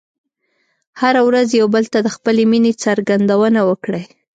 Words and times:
هره 1.01 1.21
ورځ 1.27 1.47
یو 1.59 1.67
بل 1.75 1.83
ته 1.93 1.99
د 2.05 2.07
خپلې 2.15 2.43
مینې 2.51 2.73
څرګندونه 2.83 3.59
وکړئ. 3.69 4.03